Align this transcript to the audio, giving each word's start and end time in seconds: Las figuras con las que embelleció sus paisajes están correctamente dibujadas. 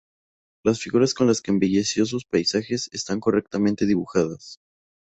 Las 0.65 0.79
figuras 0.81 1.13
con 1.13 1.27
las 1.27 1.41
que 1.43 1.51
embelleció 1.51 2.07
sus 2.07 2.25
paisajes 2.25 2.89
están 2.91 3.19
correctamente 3.19 3.85
dibujadas. 3.85 4.57